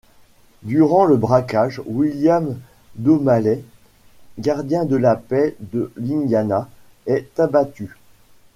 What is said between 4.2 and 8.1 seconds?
gardien de la paix de l'Indiana, est abattu.